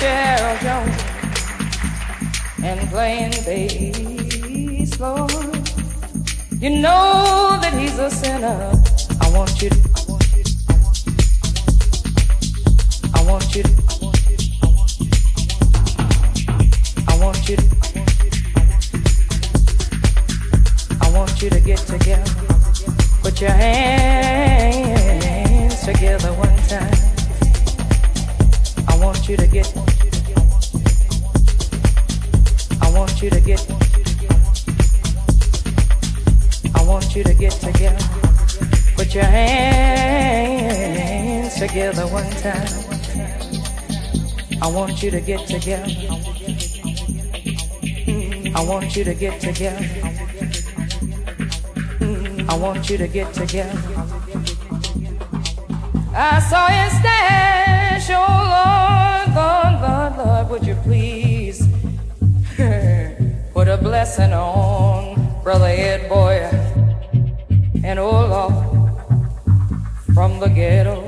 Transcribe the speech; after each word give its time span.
Jones 0.00 0.96
and 2.62 2.88
playing 2.90 3.32
bass, 3.44 5.00
Lord. 5.00 5.30
You 6.60 6.70
know 6.70 7.58
that 7.60 7.74
he's 7.76 7.98
a 7.98 8.08
sinner. 8.08 8.72
I 9.20 9.30
want 9.36 9.60
you 9.60 9.70
to 9.70 9.97
want 44.78 45.02
you 45.02 45.10
to 45.10 45.20
get 45.20 45.44
together. 45.44 45.92
I 48.54 48.64
want 48.64 48.94
you 48.94 49.02
to 49.02 49.12
get 49.12 49.40
together. 49.40 49.84
I 52.48 52.54
want 52.56 52.88
you 52.88 52.96
to 52.96 53.08
get 53.08 53.34
together. 53.34 53.76
I 56.14 56.38
saw 56.48 56.68
you 56.78 56.90
stand, 57.00 58.04
oh 58.10 58.30
Lord, 58.54 59.26
Lord, 59.34 59.74
Lord, 59.82 60.12
Lord, 60.16 60.50
would 60.50 60.64
you 60.64 60.76
please 60.86 61.58
put 63.52 63.66
a 63.66 63.78
blessing 63.78 64.32
on 64.32 65.42
Brother 65.42 65.66
Ed 65.66 66.08
Boyer 66.08 66.54
and 67.82 67.98
Olaf 67.98 68.54
from 70.14 70.38
the 70.38 70.48
ghetto. 70.48 71.07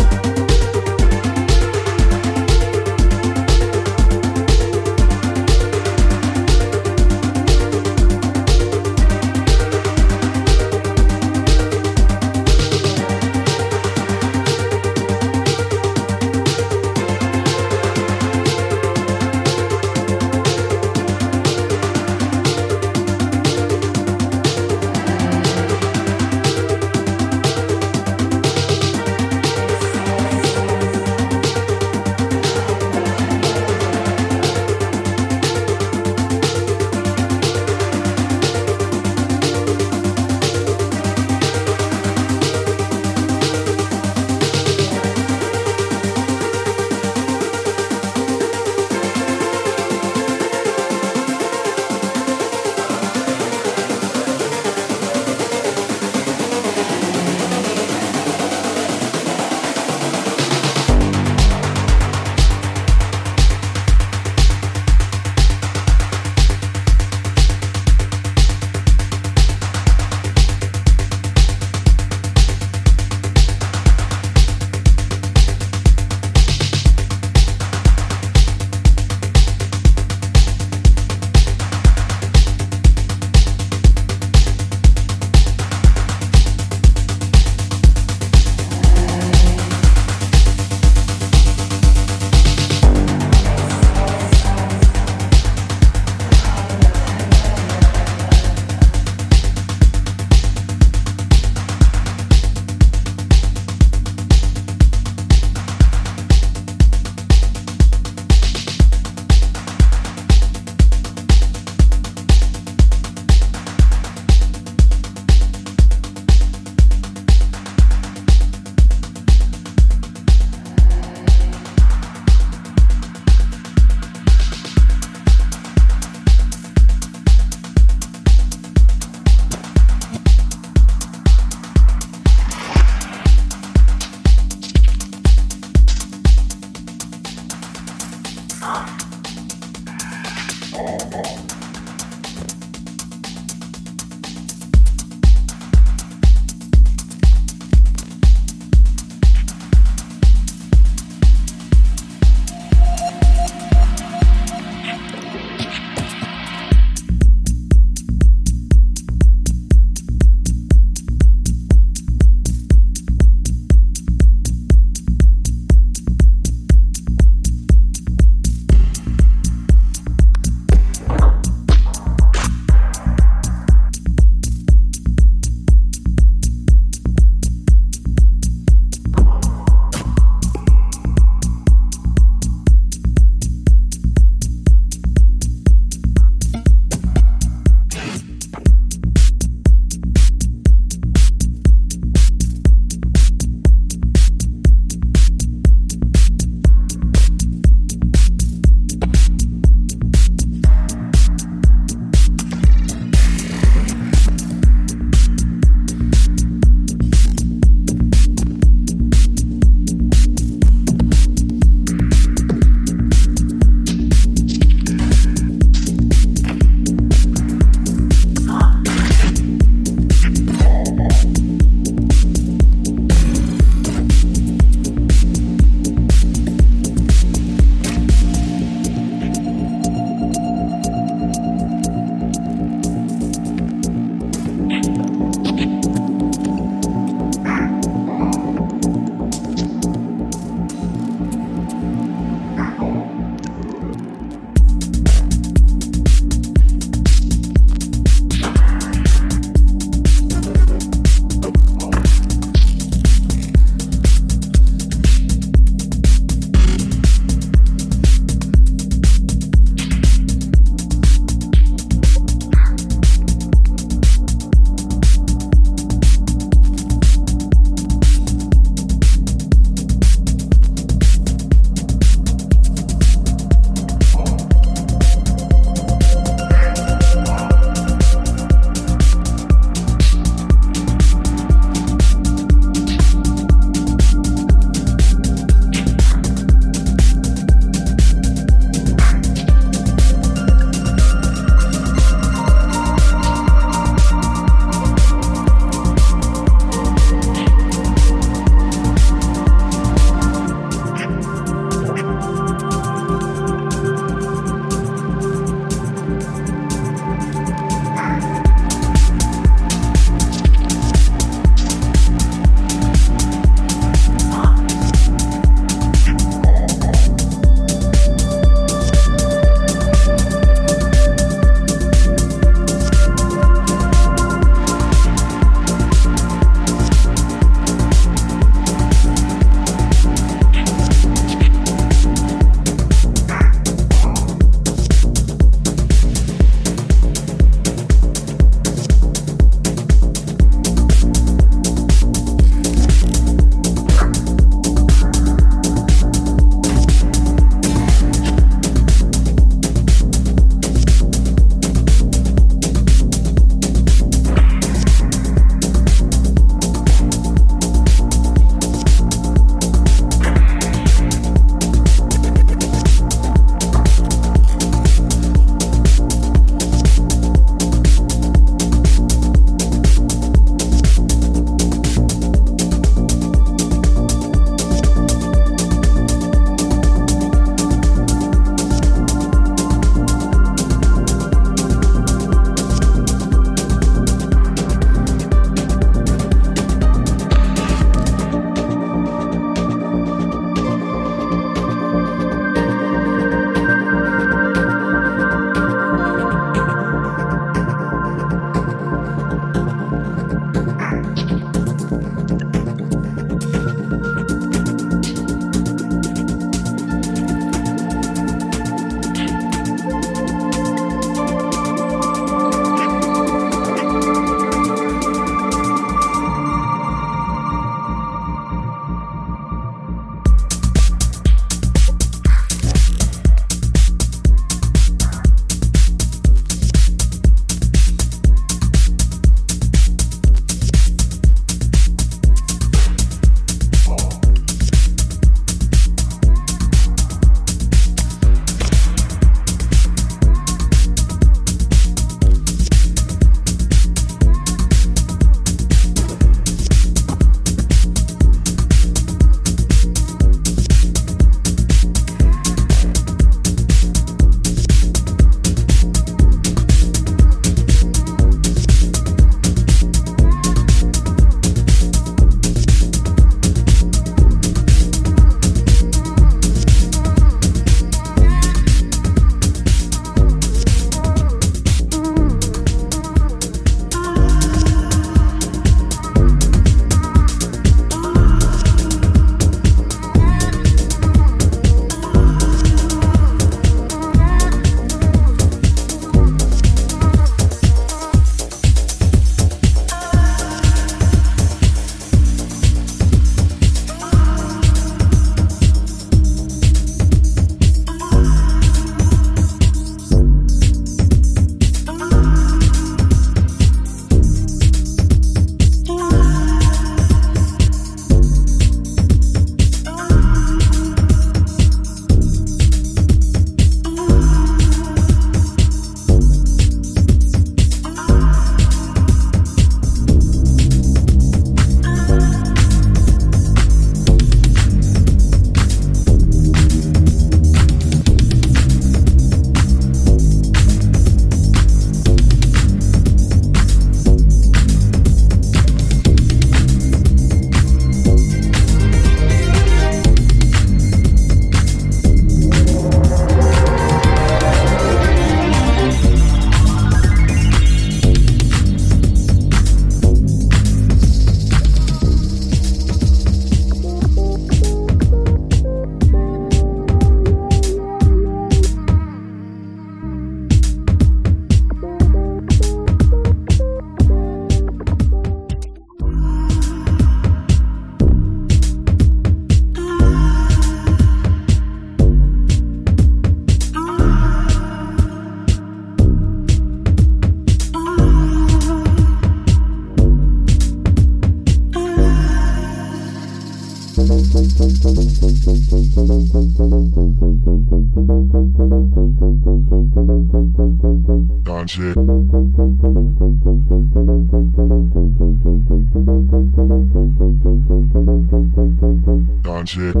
sound 599.67 599.93
check. 599.95 600.00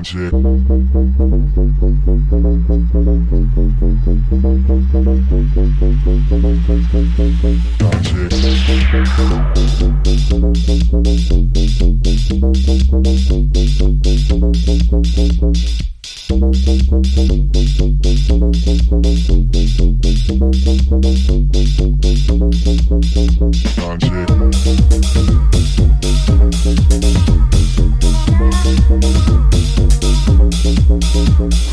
Gotcha. 0.00 0.30
Gotcha. 7.78 8.30
Gotcha. 28.56 28.99
Gotcha. 31.40 31.69